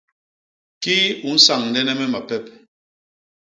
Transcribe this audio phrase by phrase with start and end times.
[0.81, 2.45] Kii u nsañdene me mapep?